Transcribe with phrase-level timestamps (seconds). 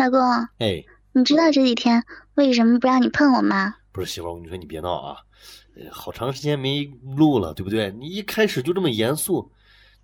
[0.00, 0.18] 老公，
[0.58, 2.02] 哎，你知道这几天
[2.34, 3.74] 为什么不让你碰我吗？
[3.92, 5.16] 不是媳妇儿，我跟你说，你别闹啊！
[5.76, 7.90] 呃好长时间没录了，对不对？
[7.98, 9.52] 你一开始就这么严肃，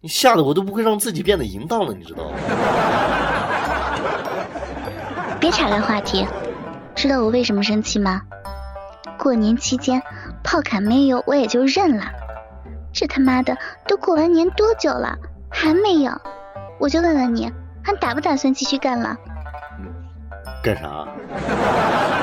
[0.02, 2.36] 你吓得我都不会让自己变得淫荡了，你知道吗？
[5.40, 6.26] 别岔开话题，
[6.94, 8.20] 知道我为什么生气吗？
[9.18, 10.02] 过年期间
[10.44, 12.04] 炮砍没有，我也就认了。
[12.92, 13.56] 这他妈的
[13.88, 15.16] 都过完年多久了，
[15.50, 16.12] 还没有？
[16.78, 17.50] 我就问问你，
[17.82, 19.16] 还打不打算继续干了？
[20.66, 21.06] 干啥？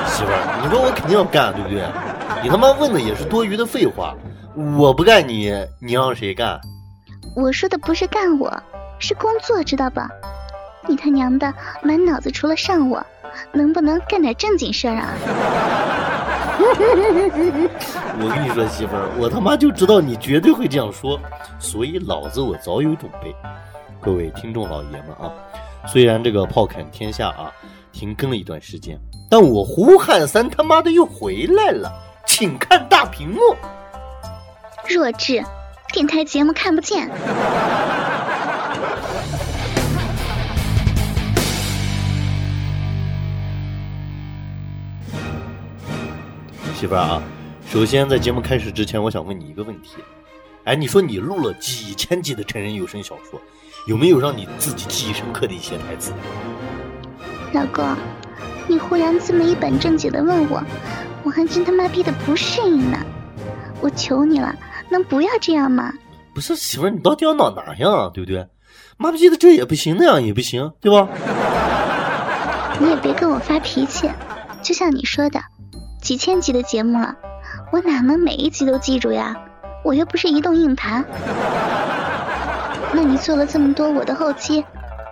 [0.06, 1.82] 媳妇儿，你说我肯定要干，对不对？
[2.42, 4.14] 你他妈问的也是多余的废话。
[4.76, 6.60] 我不干你，你让谁干？
[7.34, 8.54] 我说的不是干我，
[8.98, 10.10] 是工作，知道吧？
[10.86, 11.50] 你他娘的
[11.82, 13.02] 满脑子除了上我，
[13.50, 15.08] 能不能干点正经事儿啊？
[18.20, 21.18] 我跟你说，媳妇儿，我他妈就知道你绝对会这样说，
[21.58, 23.34] 所以老子我早有准备。
[24.02, 25.32] 各位听众老爷们啊，
[25.86, 27.52] 虽然这个炮砍天下啊
[27.92, 28.98] 停更了一段时间，
[29.30, 31.92] 但我胡汉三他妈的又回来了，
[32.26, 33.40] 请看大屏幕。
[34.88, 35.42] 弱智，
[35.92, 37.08] 电台节目看不见。
[46.74, 47.22] 媳妇儿啊，
[47.68, 49.96] 首先在节目开始之前，我想问你一个问题。
[50.64, 53.40] 哎，你说你录了几千集的成人有声小说，
[53.86, 56.12] 有没有让你自己记忆深刻的一些台词？
[57.52, 57.84] 老公，
[58.66, 60.62] 你忽然这么一本正经的问我，
[61.22, 62.98] 我还真他妈逼的不适应呢。
[63.80, 64.54] 我求你了，
[64.88, 65.92] 能不要这样吗？
[66.34, 68.10] 不是媳妇儿，你到底要闹哪样啊？
[68.12, 68.48] 对不对？
[68.96, 71.08] 妈逼的这也不行，那样也不行，对吧？
[72.80, 74.10] 你也别跟我发脾气，
[74.62, 75.40] 就像你说的，
[76.00, 77.14] 几千集的节目了，
[77.70, 79.36] 我哪能每一集都记住呀？
[79.84, 81.04] 我又不是移动硬盘。
[82.94, 84.64] 那你做了这么多我的后期，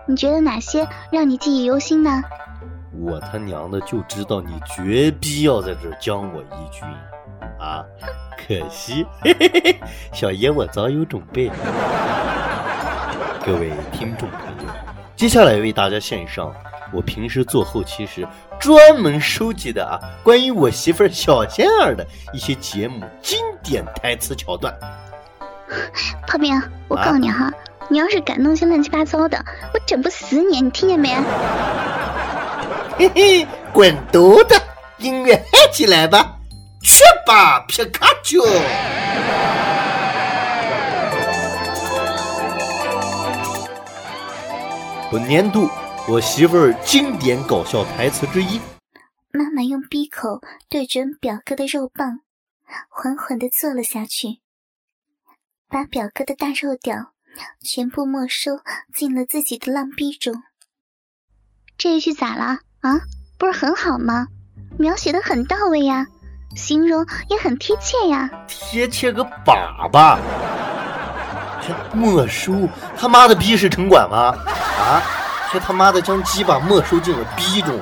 [0.06, 2.22] 你觉得哪些让你记忆犹新呢？
[2.92, 6.84] 我他娘的就知道你绝逼要在这儿将我一军
[7.58, 7.84] 啊！
[8.38, 9.80] 可惜，嘿嘿嘿，
[10.12, 11.50] 小爷我早有准备。
[13.44, 14.72] 各位听众朋友，
[15.16, 16.54] 接下来为大家献上
[16.92, 18.24] 我平时做后期时
[18.60, 24.72] 专门收集的啊，关于我媳妇儿小仙儿的一些节目经典台词桥段。
[26.28, 27.50] 泡面，我告诉你哈，
[27.88, 29.44] 你要是敢弄些乱七八糟的，
[29.74, 31.14] 我整不死你，你听见没？
[32.98, 34.54] 嘿嘿，滚犊子！
[34.98, 36.38] 音乐嗨起来吧，
[36.82, 38.40] 去吧，皮卡丘！
[45.10, 45.68] 本年度
[46.08, 48.60] 我媳妇儿经典搞笑台词之一。
[49.30, 52.20] 妈妈用鼻口对准表哥的肉棒，
[52.88, 54.38] 缓缓的坐了下去，
[55.68, 57.12] 把表哥的大肉屌
[57.60, 58.60] 全部没收
[58.94, 60.42] 进了自己的浪逼中。
[61.78, 63.00] 这一句咋了啊？
[63.38, 64.26] 不是很好吗？
[64.78, 66.06] 描写的很到位呀，
[66.56, 68.30] 形容也很贴切呀。
[68.46, 70.18] 贴切个粑粑！
[71.60, 72.52] 这没收
[72.96, 74.34] 他妈的逼是城管吗？
[74.46, 75.02] 啊！
[75.52, 77.78] 这他妈的将鸡巴没收进了逼中，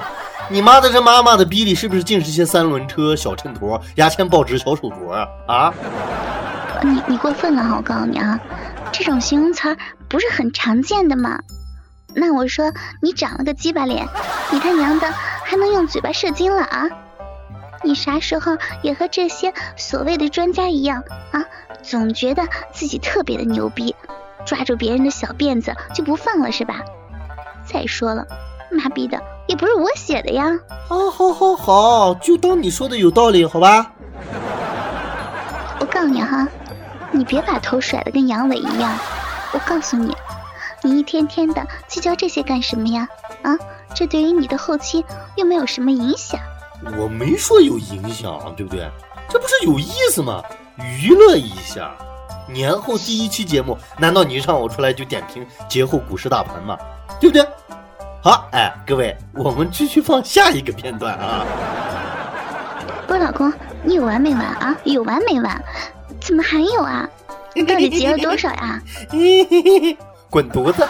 [0.49, 5.29] 你妈的这妈妈的逼里是不是尽是些三轮车、小秤砣、牙签、报纸、小手镯啊？
[5.47, 5.75] 啊！
[6.83, 7.77] 你你过分了哈！
[7.77, 8.41] 我告诉你啊，
[8.93, 9.77] 这种形容词儿
[10.09, 11.41] 不是很常见的吗？
[12.15, 14.09] 那我说你长了个鸡巴脸，
[14.51, 15.09] 你他娘的
[15.45, 16.89] 还能用嘴巴射精了啊？
[17.83, 21.45] 你啥时候也和这些所谓的专家一样啊？
[21.83, 23.95] 总觉得自己特别的牛逼，
[24.45, 26.81] 抓住别人的小辫子就不放了是吧？
[27.65, 28.27] 再说了，
[28.71, 30.59] 妈逼的也不是我写的呀！
[30.89, 33.93] 好，好，好，好，就当你说的有道理，好吧？
[35.79, 36.47] 我告诉你哈，
[37.13, 38.93] 你别把头甩得跟阳痿一样。
[39.53, 40.15] 我告诉你，
[40.83, 43.09] 你一天天的计较这些干什么呀？
[43.43, 43.57] 啊，
[43.95, 45.05] 这对于你的后期
[45.37, 46.41] 又没有什么影响。
[46.97, 48.89] 我没说有影响，对不对？
[49.29, 50.43] 这不是有意思吗？
[50.79, 51.91] 娱乐一下。
[52.49, 56.77] 年后第一期节目，难道你让我出来就点评节后股市大盘吗？
[57.21, 57.47] 对不对？
[58.23, 61.45] 好，哎，各位，我们继续放下一个片段啊。
[63.07, 63.53] 不是老公，
[63.83, 64.77] 你有完没完啊？
[64.85, 65.65] 有完没完？
[66.21, 67.09] 怎么还有啊？
[67.55, 68.81] 你到底结了多少呀？
[70.31, 70.87] 滚犊子！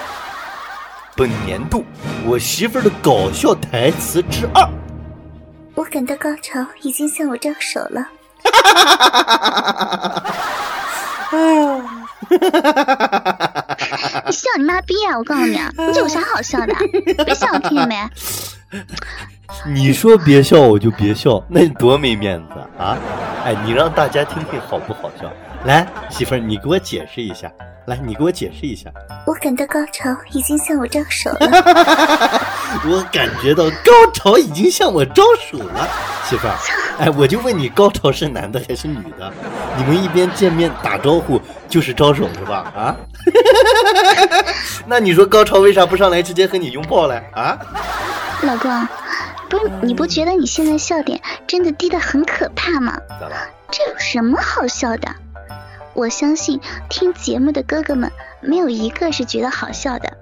[1.17, 1.85] 本年度
[2.27, 4.69] 我媳妇儿的搞笑台词之二。
[5.75, 8.07] 我感到高潮已经向我招手了。
[14.27, 15.17] 你 笑你妈逼啊！
[15.19, 16.75] 我告诉你啊，你这有啥好笑的？
[17.25, 17.97] 别笑我听见没？
[19.67, 22.97] 你说别笑我就别笑，那你多没面子啊！
[23.45, 25.31] 哎，你让大家听听好不好笑？
[25.65, 27.51] 来，媳妇儿，你给我解释一下。
[27.87, 28.91] 来，你给我解释一下。
[29.27, 31.39] 我感到高潮已经向我招手了。
[32.87, 35.89] 我感觉到高潮已经向我招手了，
[36.25, 36.55] 媳妇儿。
[36.99, 39.33] 哎，我就问你，高潮是男的还是女的？
[39.77, 42.73] 你们一边见面打招呼就是招手是吧？
[42.77, 42.97] 啊？
[44.87, 47.23] 那你说高潮为啥不上来直接和你拥抱嘞？
[47.35, 47.59] 啊？
[48.43, 48.71] 老公，
[49.51, 52.97] 不是你不觉得你现在笑点真的低得很可怕吗？
[53.09, 53.37] 咋了？
[53.73, 55.15] 这有什么好笑的？
[55.93, 60.17] 我相信听节目的哥哥们没有一个是觉得好笑的，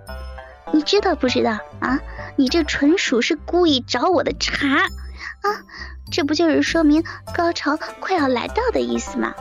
[0.72, 2.00] 你知道不知道啊？
[2.36, 5.48] 你这纯属是故意找我的茬啊！
[6.10, 7.04] 这不就是说明
[7.34, 9.34] 高潮快要来到的意思吗？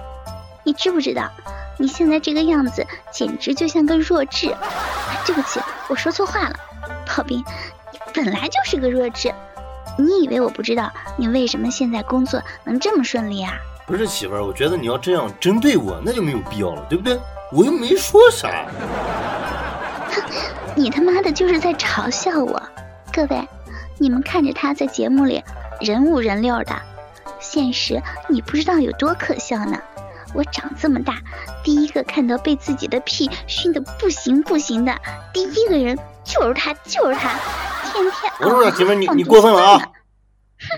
[0.66, 1.32] 你知不知道？
[1.80, 4.54] 你现在这个样子简直就像个弱智！
[5.26, 6.60] 对不起，我说错话了，
[7.06, 7.40] 炮兵，
[7.94, 9.34] 你本来就是个弱智。
[9.98, 13.54] 你以为我不知道你为什么现在工作能这么顺利啊？
[13.86, 17.18] 不是媳妇儿，我觉得你要这样针对我，那就没有必要了，对不对？
[17.52, 18.66] 我又没说啥。
[20.12, 20.22] 哼，
[20.76, 22.62] 你他妈的就是在嘲笑我！
[23.14, 23.48] 各位，
[23.98, 25.42] 你们看着他在节目里
[25.80, 26.76] 人五人六的，
[27.40, 29.80] 现实你不知道有多可笑呢。
[30.34, 31.16] 我长这么大，
[31.64, 34.94] 第一个看到被自己的屁熏得不行不行的
[35.34, 37.40] 第一个人就是他，就是他，
[38.04, 38.34] 天天。
[38.40, 39.82] 我说媳妇儿，你你过分了啊！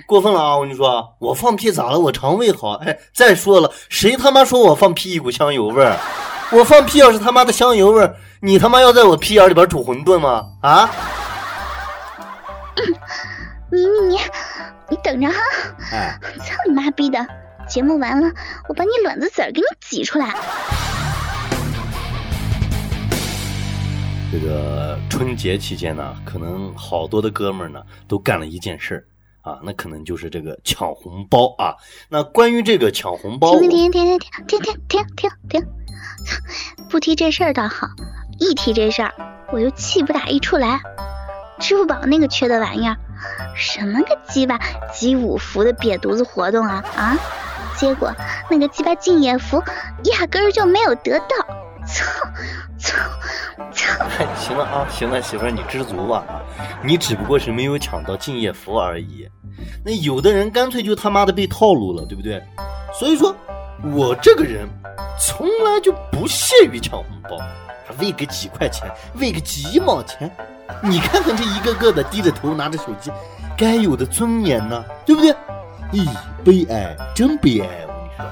[0.05, 0.57] 过分了啊！
[0.57, 1.97] 我跟你说，我放屁咋了？
[1.97, 2.73] 我肠胃好。
[2.73, 5.97] 哎，再说了，谁他妈说我放屁一股香油味儿？
[6.51, 10.45] 我放屁要是他妈的香油味儿，你他妈要在我屁眼里边煮馄饨吗？
[10.61, 10.89] 啊？
[13.71, 14.19] 你你你，
[14.89, 15.35] 你等着哈！
[15.91, 17.25] 哎，操你妈逼的！
[17.67, 18.29] 节目完了，
[18.67, 20.35] 我把你卵子籽儿给你挤出来。
[24.31, 29.05] 这个春节期间呢，可能好多的哥们儿呢都干了一件事儿。
[29.41, 31.73] 啊，那可能就是这个抢红包啊。
[32.09, 35.67] 那关于这个抢红包，停停停停停停停停停停，
[36.89, 37.87] 不提这事儿倒好，
[38.37, 39.13] 一提这事儿
[39.51, 40.79] 我就气不打一处来。
[41.57, 42.97] 支付宝那个缺德玩意儿，
[43.55, 44.59] 什么个鸡巴
[44.93, 47.17] 集五福的瘪犊子活动啊啊！
[47.77, 48.13] 结果
[48.49, 49.63] 那个鸡巴敬业福
[50.03, 51.25] 压根儿就没有得到。
[51.91, 52.05] 操
[52.77, 52.97] 操
[53.71, 54.05] 操！
[54.37, 56.41] 行了啊，行了，媳妇儿你知足吧啊，
[56.83, 59.27] 你只不过是没有抢到敬业福而已。
[59.83, 62.41] 那有的人干脆就他妈的被套路了，对不对？
[62.93, 63.35] 所以说，
[63.93, 64.67] 我这个人
[65.19, 67.37] 从来就不屑于抢红包，
[67.85, 70.29] 还为个几块钱，为个几毛钱，
[70.83, 73.11] 你看看这一个个的低着头拿着手机，
[73.57, 75.33] 该有的尊严呢，对不对？
[75.91, 76.07] 咦，
[76.43, 78.25] 悲哀，真悲哀，我跟你说。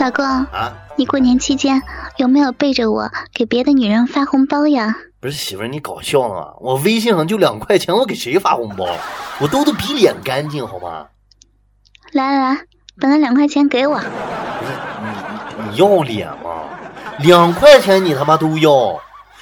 [0.00, 0.74] 老公啊。
[0.96, 1.82] 你过年期间
[2.16, 4.96] 有没有背着我给别的女人发红包呀？
[5.20, 6.54] 不是媳妇儿，你搞笑呢？
[6.60, 8.86] 我微信上就两块钱，我给谁发红包？
[9.40, 11.06] 我兜的比脸干净，好吗？
[12.12, 12.60] 来来来，
[12.98, 13.98] 把那两块钱给我。
[13.98, 14.72] 不是
[15.68, 16.64] 你，你要脸吗？
[17.18, 18.98] 两块钱你他妈都要？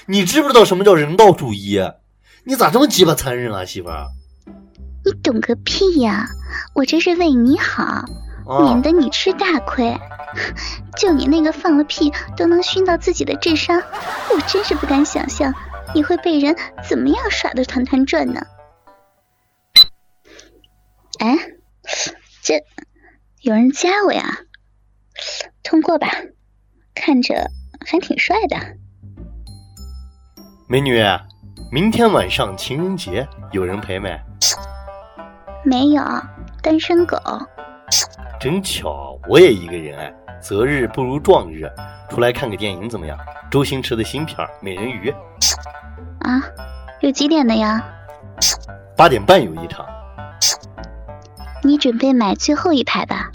[0.07, 1.81] 你知不知道什么叫人道主义？
[2.45, 4.07] 你咋这么鸡巴残忍啊，媳妇儿？
[5.05, 6.27] 你懂个屁呀！
[6.75, 8.05] 我这是为你好，
[8.62, 9.99] 免得你吃大亏。
[10.97, 13.83] 就你那个放了屁都能熏到自己的智商，
[14.35, 15.55] 我真是不敢想象
[15.95, 16.55] 你会被人
[16.87, 18.43] 怎么样耍的团团转呢？
[21.19, 21.35] 哎，
[22.43, 22.62] 这
[23.41, 24.39] 有人加我呀？
[25.62, 26.09] 通过吧，
[26.95, 27.50] 看着
[27.87, 28.56] 还挺帅的。
[30.69, 31.02] 美女，
[31.73, 34.21] 明天晚上情人节有人陪没？
[35.64, 36.02] 没有，
[36.62, 37.17] 单身狗。
[38.40, 40.14] 真巧，我也一个人哎。
[40.40, 41.68] 择日不如撞日，
[42.09, 43.18] 出来看个电影怎么样？
[43.50, 45.11] 周星驰的新片《美人鱼》
[46.21, 46.40] 啊，
[47.00, 47.85] 有几点的呀？
[48.97, 49.85] 八点半有一场。
[51.64, 53.33] 你准备买最后一排吧？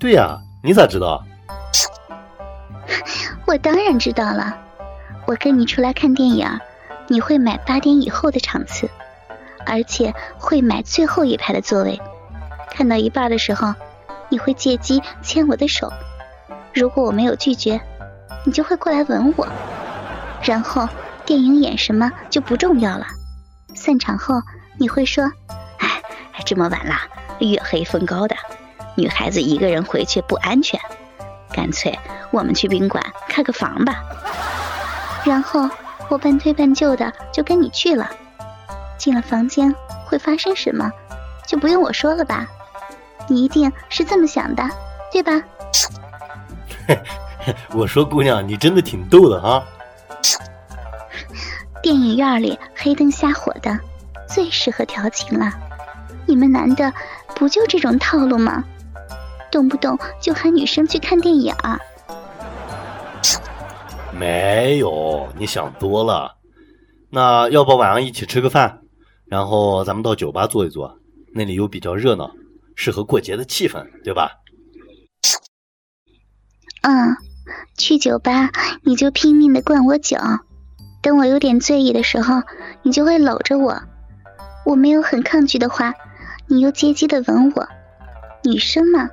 [0.00, 1.22] 对呀，你咋知道？
[3.46, 4.58] 我当然知道了。
[5.26, 6.48] 我跟你出来看电影，
[7.06, 8.90] 你会买八点以后的场次，
[9.64, 12.00] 而且会买最后一排的座位。
[12.70, 13.74] 看到一半的时候。
[14.32, 15.92] 你会借机牵我的手，
[16.72, 17.80] 如果我没有拒绝，
[18.44, 19.44] 你就会过来吻我，
[20.40, 20.88] 然后
[21.26, 23.08] 电影演什么就不重要了。
[23.74, 24.40] 散场后
[24.78, 25.24] 你会说
[25.78, 26.00] ：“哎，
[26.46, 26.94] 这么晚了，
[27.40, 28.36] 月黑风高的，
[28.94, 30.78] 女孩子一个人回去不安全，
[31.52, 31.98] 干脆
[32.30, 34.00] 我们去宾馆开个房吧。”
[35.26, 35.68] 然后
[36.08, 38.08] 我半推半就的就跟你去了。
[38.96, 39.74] 进了房间
[40.04, 40.88] 会发生什么，
[41.48, 42.46] 就不用我说了吧。
[43.30, 44.68] 你一定是这么想的，
[45.12, 45.32] 对吧？
[47.72, 49.64] 我说姑娘，你真的挺逗的哈。
[51.82, 53.78] 电影院里黑灯瞎火的，
[54.28, 55.52] 最适合调情了。
[56.26, 56.92] 你们男的
[57.36, 58.64] 不就这种套路吗？
[59.50, 61.54] 动不动就喊女生去看电影。
[64.12, 66.36] 没有，你想多了。
[67.08, 68.80] 那要不晚上一起吃个饭，
[69.24, 70.98] 然后咱们到酒吧坐一坐，
[71.32, 72.30] 那里又比较热闹，
[72.82, 74.38] 适合过节的气氛，对吧？
[76.80, 77.14] 嗯，
[77.76, 78.50] 去酒吧
[78.84, 80.16] 你就拼命的灌我酒，
[81.02, 82.42] 等我有点醉意的时候，
[82.82, 83.82] 你就会搂着我。
[84.64, 85.92] 我没有很抗拒的话，
[86.46, 87.68] 你又接机的吻我。
[88.44, 89.10] 女生嘛，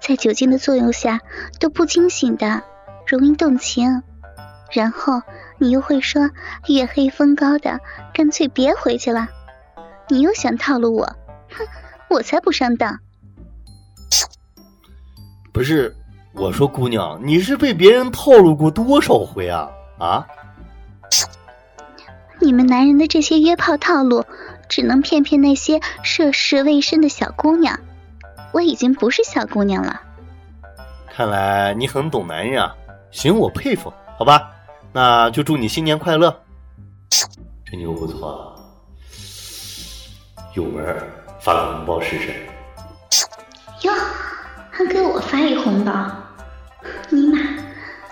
[0.00, 1.20] 在酒精的作用下
[1.58, 2.62] 都不清醒的，
[3.04, 4.00] 容易动情。
[4.70, 5.22] 然后
[5.58, 6.30] 你又会说
[6.68, 7.80] 月黑风高的，
[8.14, 9.26] 干脆别回去了。
[10.08, 11.16] 你又想套路我，
[11.50, 11.66] 哼，
[12.10, 13.00] 我才不上当。
[15.52, 15.94] 不是。
[16.34, 19.68] 我说姑娘，你是被别人套路过多少回啊？
[19.98, 20.24] 啊！
[22.38, 24.24] 你们男人的这些约炮套路，
[24.68, 27.80] 只能骗骗那些涉世未深的小姑娘。
[28.52, 30.00] 我已经不是小姑娘了。
[31.08, 32.76] 看来你很懂男人啊，
[33.10, 33.92] 行，我佩服。
[34.16, 34.52] 好吧，
[34.92, 36.40] 那就祝你新年快乐。
[37.64, 38.54] 这妞不错，
[40.54, 40.96] 有门，
[41.40, 42.46] 发个红包试试。
[43.82, 43.92] 哟，
[44.78, 45.92] 还给我发一红包。
[47.10, 47.36] 尼玛，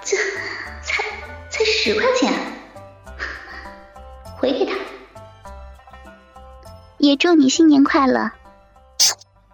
[0.03, 0.17] 这
[0.83, 1.01] 才
[1.49, 2.33] 才十块钱，
[4.37, 4.77] 回给他。
[6.99, 8.33] 也祝你新年快乐。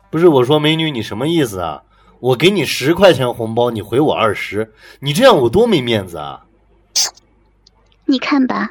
[0.09, 1.83] 不是我说，美女，你什么意思啊？
[2.19, 6.47] 我给你十块钱红包，你回我二十，你这样我多没面子啊！
[8.07, 8.71] 你看吧，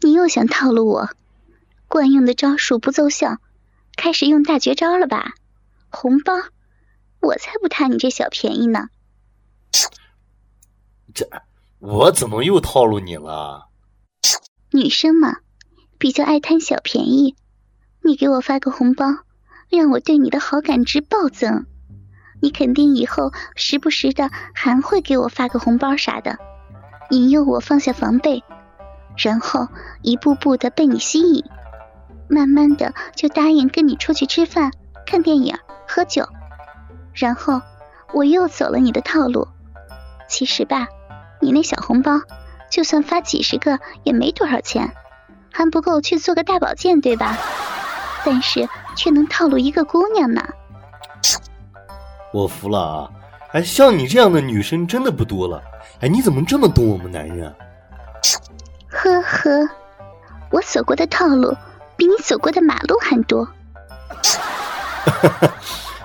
[0.00, 1.08] 你又想套路我，
[1.88, 3.38] 惯用的招数不奏效，
[3.96, 5.32] 开始用大绝招了吧？
[5.90, 6.34] 红包，
[7.20, 8.88] 我才不贪你这小便宜呢！
[11.14, 11.28] 这
[11.78, 13.68] 我怎么又套路你了？
[14.72, 15.38] 女生嘛，
[15.98, 17.36] 比较爱贪小便宜。
[18.02, 19.06] 你给我发个红包，
[19.68, 21.66] 让我对你的好感值暴增。
[22.40, 26.38] 你肯定以后时不时的还会给我发个红包啥的，
[27.10, 28.42] 引诱我放下防备，
[29.18, 29.68] 然后
[30.02, 31.44] 一步步的被你吸引，
[32.28, 34.72] 慢慢的就答应跟你出去吃饭、
[35.04, 36.26] 看电影、喝酒，
[37.20, 37.62] 然后
[38.12, 39.46] 我又走了你的套路。
[40.28, 40.88] 其实吧。
[41.42, 42.20] 你那小红包，
[42.70, 44.92] 就算发几十个也没多少钱，
[45.50, 47.38] 还不够去做个大保健，对吧？
[48.26, 50.46] 但是却能套路一个姑娘呢。
[52.34, 53.10] 我服了啊！
[53.52, 55.62] 哎，像你这样的女生真的不多了。
[56.00, 57.50] 哎，你怎么这么懂我们男人？
[58.86, 59.66] 呵呵，
[60.50, 61.56] 我走过的套路
[61.96, 63.48] 比你走过的马路还多。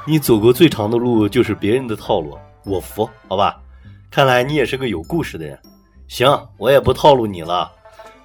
[0.08, 3.60] 你走过最长的路就是别人的套路，我服，好吧？
[4.12, 5.60] 看来你也是个有故事的人，
[6.08, 7.72] 行，我也不套路你了。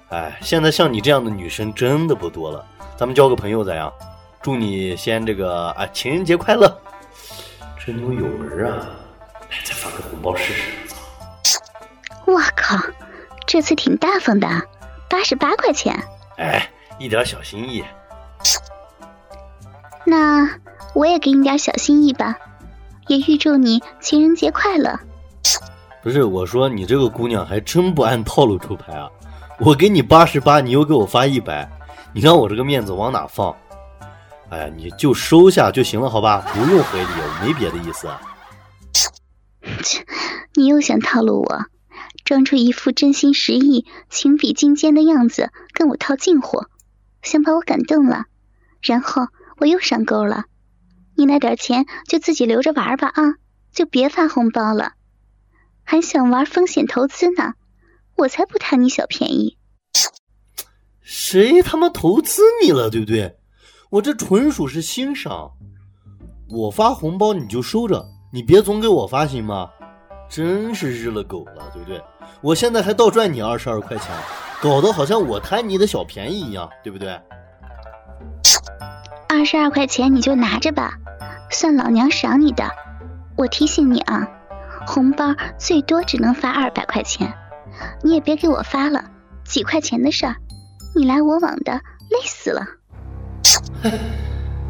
[0.09, 3.91] 哎，现在像你这样的女生真的不多了，咱们交个朋友咋样？
[4.41, 6.79] 祝你先这个啊，情人节快乐！
[7.83, 8.87] 这妞有门啊，
[9.49, 10.71] 来再发个红包试试。
[12.25, 12.77] 我靠，
[13.47, 14.47] 这次挺大方的，
[15.09, 15.95] 八十八块钱。
[16.37, 16.69] 哎，
[16.99, 17.83] 一点小心意。
[20.05, 20.47] 那
[20.93, 22.37] 我也给你点小心意吧，
[23.07, 24.99] 也预祝你情人节快乐。
[26.03, 29.09] 不是我说，你这个姑娘还真不按套路出牌啊！
[29.59, 31.69] 我给你八十八，你又给我发一百，
[32.13, 33.55] 你让我这个面子往哪放？
[34.49, 36.43] 哎呀，你就收下就行了，好吧？
[36.53, 38.09] 不用回礼，我没别的意思。
[39.83, 40.05] 切，
[40.55, 41.65] 你又想套路我，
[42.25, 46.65] 装出一副真心实意、情比金坚的样子跟我套近乎，
[47.21, 48.25] 想把我感动了，
[48.81, 49.27] 然后
[49.59, 50.45] 我又上钩了。
[51.15, 53.35] 你那点钱就自己留着玩吧啊，
[53.71, 54.93] 就别发红包了。
[55.83, 57.53] 还想玩风险投资呢？
[58.15, 59.57] 我才不贪你小便宜！
[61.01, 62.89] 谁他妈投资你了？
[62.89, 63.37] 对不对？
[63.89, 65.51] 我这纯属是欣赏。
[66.49, 69.69] 我发红包你就收着，你别总给我发行吗？
[70.29, 72.01] 真是日了狗了，对不对？
[72.41, 74.07] 我现在还倒赚你二十二块钱，
[74.61, 77.19] 搞得好像我贪你的小便宜一样，对不对？
[79.41, 80.99] 二十二块钱你就拿着吧，
[81.49, 82.69] 算老娘赏你的。
[83.35, 84.27] 我提醒你啊。
[84.85, 87.33] 红包最多只能发二百块钱，
[88.03, 89.03] 你也别给我发了，
[89.43, 90.35] 几块钱的事儿，
[90.95, 92.63] 你来我往的，累死了。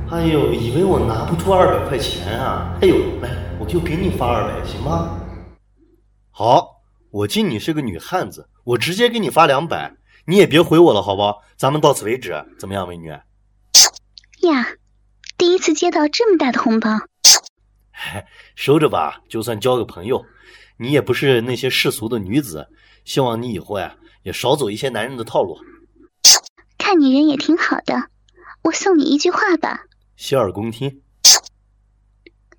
[0.10, 2.74] 哎呦，以为我拿不出二百块钱啊？
[2.82, 5.18] 哎呦，来，我就给你发二百，行吗？
[6.32, 9.98] 好，我敬你是个女汉子，我直接给你发两百，
[10.28, 11.42] 你也别回我了，好不好？
[11.58, 13.14] 咱们到此为止，怎么样，美女？
[14.42, 14.76] 呀，
[15.38, 16.90] 第一次接到这么大的红包。
[18.56, 20.26] 收着吧，就算交个朋友。
[20.78, 22.68] 你也不是那些世俗的女子，
[23.06, 25.60] 希望你以后呀也少走一些男人的套路。
[26.80, 28.10] 看你人也挺好的，
[28.64, 29.86] 我送你一句话吧。
[30.16, 31.02] 洗耳恭听。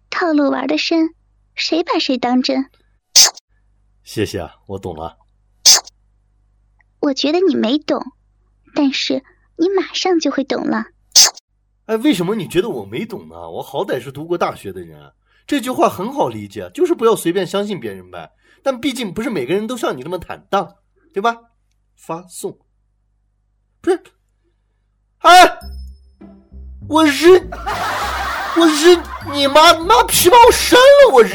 [0.09, 1.15] 套路玩的深，
[1.57, 2.71] 谁把谁当真？
[4.05, 5.19] 谢谢啊，我懂了。
[7.01, 8.01] 我觉得你没懂，
[8.77, 9.25] 但是
[9.57, 10.87] 你马上就会懂了。
[11.87, 13.51] 哎，为什么你觉得我没懂呢？
[13.51, 15.13] 我好歹是读过大学的人，
[15.47, 18.31] 这句话很好理解，就是不要随便相信别人呗。
[18.63, 20.77] 但毕竟不是每个人都像你那么坦荡，
[21.13, 21.37] 对吧？
[21.97, 22.57] 发送，
[23.81, 24.01] 不是，
[25.19, 25.59] 哎，
[26.89, 27.49] 我日，
[28.57, 28.97] 我日
[29.33, 31.31] 你妈，妈皮把我删了，我日，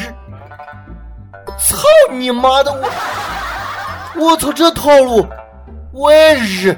[1.58, 5.26] 操你妈的，我，我操这套路，
[5.92, 6.74] 我日。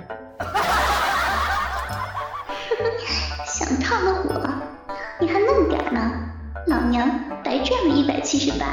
[7.51, 8.65] 白赚了一百七十八。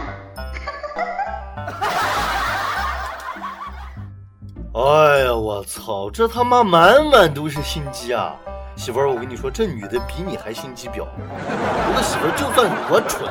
[4.75, 6.11] 哎呀，我操！
[6.11, 8.35] 这他妈满满都是心机啊！
[8.75, 11.07] 媳妇儿，我跟你说，这女的比你还心机婊。
[11.07, 13.27] 我的媳妇儿就算我蠢，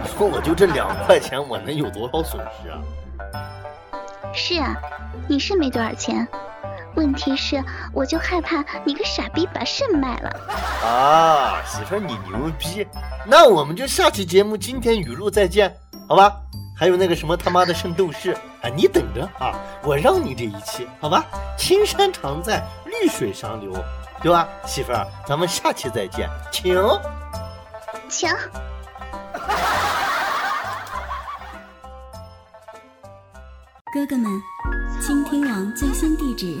[0.00, 2.78] 你说我就这两块钱，我能有多少损失啊？
[4.32, 4.76] 是啊，
[5.26, 6.28] 你是没多少钱，
[6.96, 10.30] 问题是我就害怕你个傻逼把肾卖了。
[10.86, 12.86] 啊，媳妇儿你牛逼！
[13.26, 15.74] 那我们就下期节目今天语录再见，
[16.08, 16.32] 好吧？
[16.76, 19.54] 还有那个什么他妈的圣斗士啊，你等着啊！
[19.84, 21.24] 我让你这一期，好吧？
[21.56, 23.72] 青山常在，绿水长流，
[24.20, 24.48] 对吧？
[24.66, 26.76] 媳妇儿，咱们下期再见，请，
[28.08, 28.28] 请。
[33.92, 34.42] 哥哥们，
[35.00, 36.60] 倾听网最新地址，